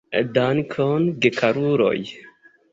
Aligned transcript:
Dankon, 0.37 1.05
gekaruloj. 1.27 1.95